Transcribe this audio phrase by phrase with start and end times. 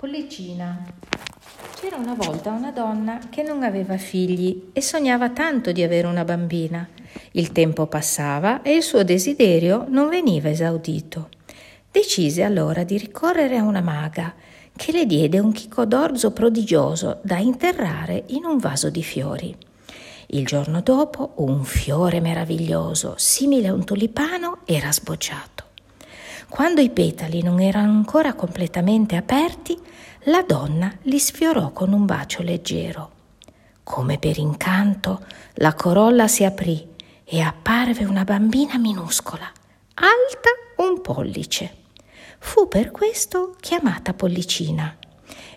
[0.00, 0.82] Pollicina.
[1.78, 6.24] C'era una volta una donna che non aveva figli e sognava tanto di avere una
[6.24, 6.88] bambina.
[7.32, 11.28] Il tempo passava e il suo desiderio non veniva esaudito.
[11.90, 14.32] Decise allora di ricorrere a una maga
[14.74, 19.54] che le diede un chicco d'orzo prodigioso da interrare in un vaso di fiori.
[20.28, 25.59] Il giorno dopo un fiore meraviglioso, simile a un tulipano, era sbocciato.
[26.50, 29.78] Quando i petali non erano ancora completamente aperti,
[30.24, 33.12] la donna li sfiorò con un bacio leggero.
[33.84, 35.24] Come per incanto,
[35.54, 36.86] la corolla si aprì
[37.24, 39.50] e apparve una bambina minuscola,
[39.94, 41.76] alta un pollice.
[42.40, 44.98] Fu per questo chiamata Pollicina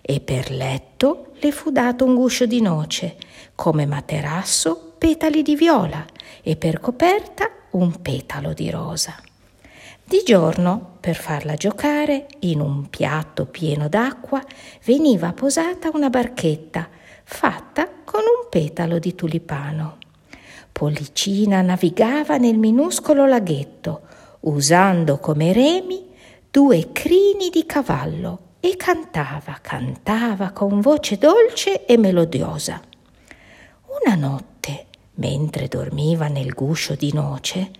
[0.00, 3.16] e per letto le fu dato un guscio di noce,
[3.56, 6.06] come materasso petali di viola
[6.40, 9.16] e per coperta un petalo di rosa.
[10.06, 14.42] Di giorno, per farla giocare, in un piatto pieno d'acqua
[14.86, 16.88] veniva posata una barchetta
[17.24, 19.98] fatta con un petalo di tulipano.
[20.72, 24.00] Pollicina navigava nel minuscolo laghetto,
[24.40, 26.08] usando come remi
[26.50, 32.80] due crini di cavallo e cantava, cantava con voce dolce e melodiosa.
[34.02, 34.86] Una notte,
[35.16, 37.70] mentre dormiva nel guscio di noce,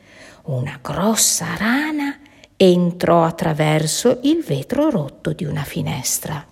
[0.42, 2.18] una grossa rana
[2.56, 6.46] entrò attraverso il vetro rotto di una finestra.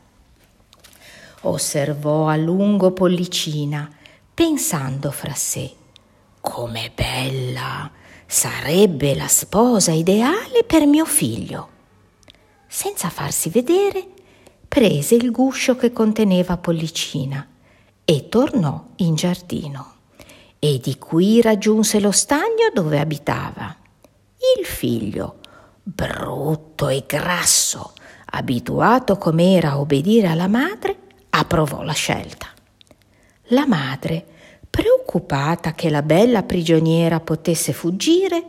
[1.43, 3.91] Osservò a lungo Pollicina,
[4.33, 5.73] pensando fra sé,
[6.41, 7.91] com'è bella,
[8.27, 11.69] sarebbe la sposa ideale per mio figlio.
[12.67, 14.07] Senza farsi vedere,
[14.67, 17.47] prese il guscio che conteneva Pollicina
[18.05, 19.91] e tornò in giardino.
[20.59, 23.77] E di qui raggiunse lo stagno dove abitava.
[24.59, 25.41] Il figlio,
[25.83, 27.93] brutto e grasso,
[28.27, 30.97] abituato com'era a obbedire alla madre,
[31.31, 32.47] approvò la scelta.
[33.47, 34.25] La madre,
[34.71, 38.45] preoccupata che la bella prigioniera potesse fuggire,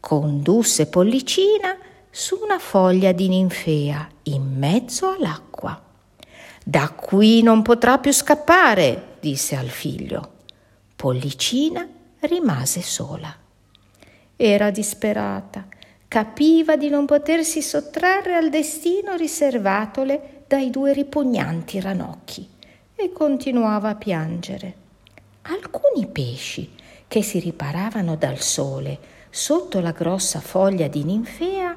[0.00, 1.76] condusse Pollicina
[2.10, 5.80] su una foglia di ninfea in mezzo all'acqua.
[6.64, 10.30] Da qui non potrà più scappare, disse al figlio.
[10.94, 11.88] Pollicina
[12.20, 13.34] rimase sola.
[14.36, 15.66] Era disperata,
[16.12, 22.46] capiva di non potersi sottrarre al destino riservatole dai due ripugnanti ranocchi
[22.94, 24.74] e continuava a piangere.
[25.40, 26.68] Alcuni pesci
[27.08, 28.98] che si riparavano dal sole
[29.30, 31.74] sotto la grossa foglia di ninfea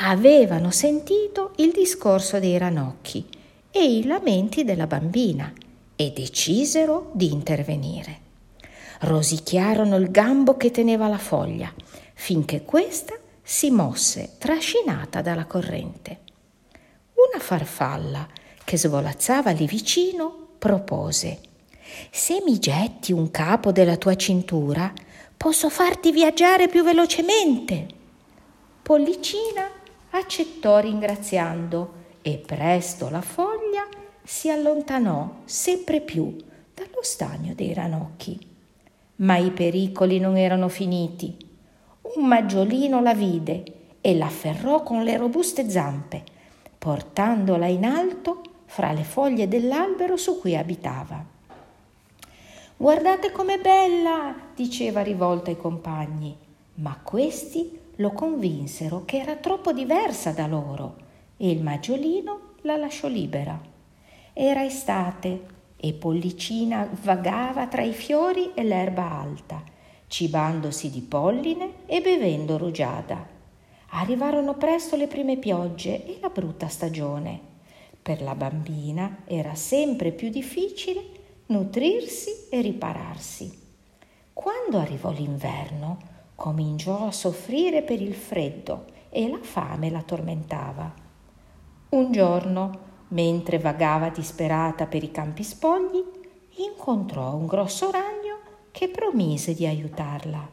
[0.00, 3.24] avevano sentito il discorso dei ranocchi
[3.70, 5.52] e i lamenti della bambina
[5.94, 8.26] e decisero di intervenire
[9.00, 11.72] rosicchiarono il gambo che teneva la foglia,
[12.14, 13.14] finché questa
[13.50, 16.18] si mosse trascinata dalla corrente.
[17.14, 18.28] Una farfalla
[18.62, 21.40] che svolazzava lì vicino propose
[22.10, 24.92] Se mi getti un capo della tua cintura,
[25.34, 27.86] posso farti viaggiare più velocemente.
[28.82, 29.70] Pollicina
[30.10, 33.88] accettò ringraziando e presto la foglia
[34.22, 36.36] si allontanò sempre più
[36.74, 38.38] dallo stagno dei ranocchi.
[39.16, 41.47] Ma i pericoli non erano finiti.
[42.14, 43.62] Un maggiolino la vide
[44.00, 46.24] e l'afferrò con le robuste zampe,
[46.78, 51.22] portandola in alto fra le foglie dell'albero su cui abitava.
[52.76, 56.34] Guardate com'è bella, diceva rivolta ai compagni,
[56.76, 60.96] ma questi lo convinsero che era troppo diversa da loro
[61.36, 63.60] e il maggiolino la lasciò libera.
[64.32, 69.62] Era estate e Pollicina vagava tra i fiori e l'erba alta,
[70.08, 73.24] cibandosi di polline e bevendo rugiada.
[73.90, 77.40] Arrivarono presto le prime piogge e la brutta stagione.
[78.02, 81.02] Per la bambina era sempre più difficile
[81.46, 83.66] nutrirsi e ripararsi.
[84.32, 85.98] Quando arrivò l'inverno,
[86.34, 90.92] cominciò a soffrire per il freddo e la fame la tormentava.
[91.90, 96.04] Un giorno Mentre vagava disperata per i campi spogli,
[96.56, 98.27] incontrò un grosso ragno
[98.78, 100.48] che promise di aiutarla.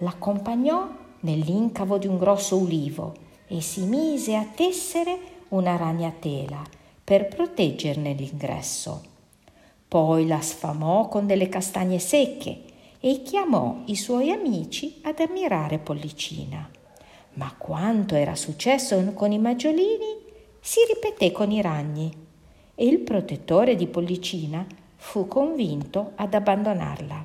[0.00, 0.86] L'accompagnò
[1.20, 3.14] nell'incavo di un grosso ulivo
[3.46, 6.62] e si mise a tessere una ragnatela
[7.02, 9.02] per proteggerne l'ingresso.
[9.88, 12.64] Poi la sfamò con delle castagne secche
[13.00, 16.68] e chiamò i suoi amici ad ammirare Pollicina.
[17.34, 20.18] Ma quanto era successo con i maggiolini
[20.60, 22.12] si ripeté con i ragni
[22.74, 24.66] e il protettore di Pollicina
[25.02, 27.24] fu convinto ad abbandonarla.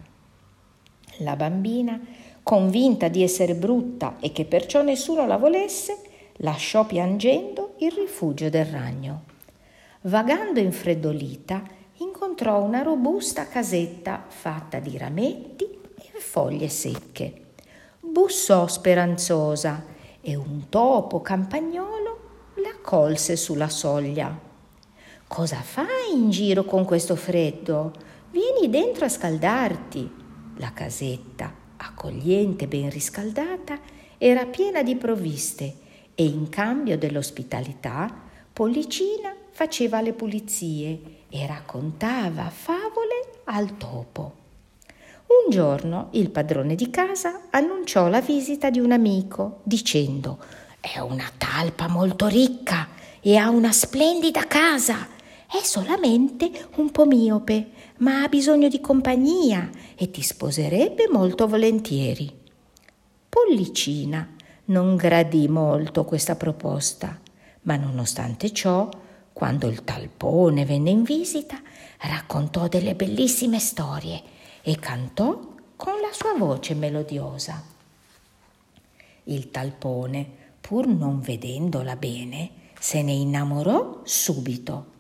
[1.19, 1.99] La bambina,
[2.41, 5.99] convinta di essere brutta e che perciò nessuno la volesse,
[6.37, 9.23] lasciò piangendo il rifugio del ragno.
[10.03, 11.63] vagando infreddolita,
[11.97, 15.65] incontrò una robusta casetta fatta di rametti
[15.97, 17.41] e foglie secche.
[17.99, 19.83] Bussò speranzosa
[20.21, 22.19] e un topo campagnolo
[22.55, 24.44] la colse sulla soglia.
[25.35, 27.91] Cosa fai in giro con questo freddo?
[28.31, 30.09] Vieni dentro a scaldarti.
[30.59, 33.77] La casetta, accogliente ben riscaldata,
[34.17, 35.75] era piena di provviste
[36.15, 38.15] e in cambio dell'ospitalità
[38.53, 44.35] Pollicina faceva le pulizie e raccontava favole al topo.
[45.43, 50.37] Un giorno il padrone di casa annunciò la visita di un amico dicendo
[50.79, 52.87] è una talpa molto ricca
[53.19, 55.14] e ha una splendida casa.
[55.55, 57.69] È solamente un po' miope,
[57.99, 62.29] ma ha bisogno di compagnia e ti sposerebbe molto volentieri.
[63.29, 64.35] Pollicina
[64.65, 67.21] non gradì molto questa proposta,
[67.61, 68.89] ma nonostante ciò,
[69.31, 71.61] quando il talpone venne in visita,
[72.01, 74.21] raccontò delle bellissime storie
[74.61, 77.63] e cantò con la sua voce melodiosa.
[79.23, 80.27] Il talpone
[80.59, 84.91] pur non vedendola bene, se ne innamorò subito.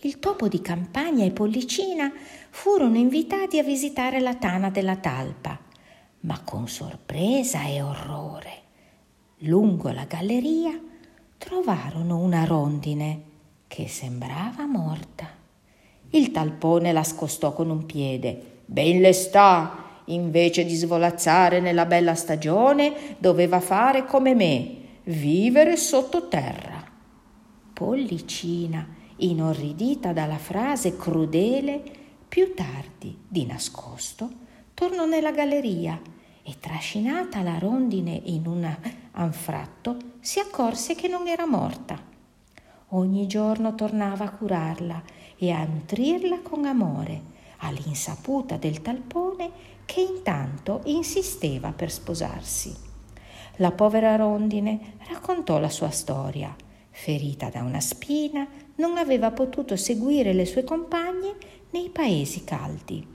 [0.00, 2.12] Il topo di campagna e Pollicina
[2.50, 5.58] furono invitati a visitare la tana della talpa,
[6.20, 8.50] ma con sorpresa e orrore.
[9.38, 10.78] Lungo la galleria
[11.38, 13.22] trovarono una rondine
[13.66, 15.28] che sembrava morta.
[16.10, 18.60] Il talpone la scostò con un piede.
[18.66, 19.84] Ben le sta!
[20.08, 26.84] Invece di svolazzare nella bella stagione, doveva fare come me vivere sottoterra.
[27.72, 28.86] Pollicina,
[29.18, 31.82] inorridita dalla frase crudele,
[32.28, 34.30] più tardi, di nascosto,
[34.74, 36.00] tornò nella galleria
[36.42, 38.76] e trascinata la rondine in un
[39.12, 42.00] anfratto, si accorse che non era morta.
[42.90, 45.02] Ogni giorno tornava a curarla
[45.36, 49.50] e a nutrirla con amore, all'insaputa del talpone
[49.84, 52.74] che intanto insisteva per sposarsi.
[53.56, 56.54] La povera rondine raccontò la sua storia.
[56.98, 61.34] Ferita da una spina, non aveva potuto seguire le sue compagne
[61.70, 63.06] nei paesi caldi.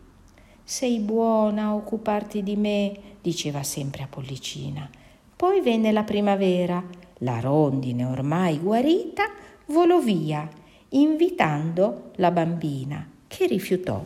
[0.63, 4.87] Sei buona a occuparti di me, diceva sempre a Pollicina.
[5.35, 6.81] Poi venne la primavera.
[7.19, 9.23] La rondine, ormai guarita,
[9.65, 10.47] volò via,
[10.89, 14.05] invitando la bambina, che rifiutò.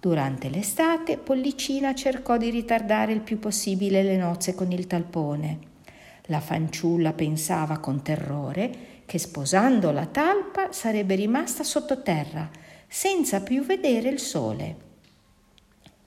[0.00, 5.72] Durante l'estate Pollicina cercò di ritardare il più possibile le nozze con il talpone.
[6.28, 12.48] La fanciulla pensava con terrore che sposando la talpa sarebbe rimasta sottoterra,
[12.88, 14.76] senza più vedere il sole.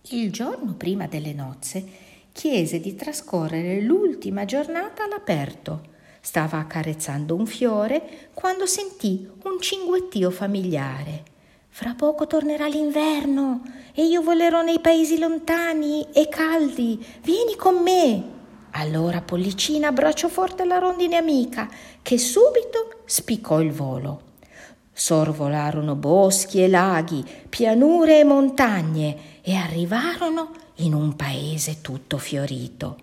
[0.09, 1.85] Il giorno prima delle nozze
[2.31, 5.95] chiese di trascorrere l'ultima giornata all'aperto.
[6.19, 11.23] Stava accarezzando un fiore quando sentì un cinguettio familiare.
[11.69, 13.61] Fra poco tornerà l'inverno
[13.93, 17.05] e io volerò nei paesi lontani e caldi.
[17.21, 18.36] Vieni con me.
[18.79, 21.67] Allora Pollicina abbracciò forte la rondine amica,
[22.03, 24.21] che subito spiccò il volo.
[24.93, 32.97] Sorvolarono boschi e laghi, pianure e montagne e arrivarono in un paese tutto fiorito.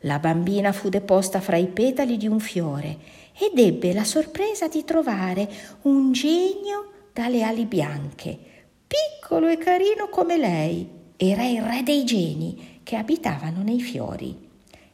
[0.00, 2.98] La bambina fu deposta fra i petali di un fiore
[3.38, 5.48] ed ebbe la sorpresa di trovare
[5.82, 8.36] un genio dalle ali bianche,
[8.84, 10.88] piccolo e carino come lei.
[11.16, 14.48] Era il re dei geni che abitavano nei fiori.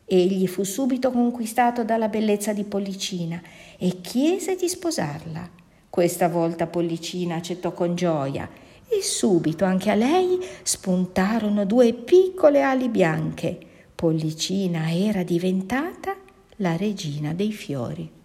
[0.08, 3.42] Egli fu subito conquistato dalla bellezza di Pollicina
[3.76, 5.50] e chiese di sposarla.
[5.90, 8.48] Questa volta Pollicina accettò con gioia
[8.88, 13.58] e subito anche a lei spuntarono due piccole ali bianche.
[13.96, 16.14] Pollicina era diventata
[16.58, 18.15] la regina dei fiori.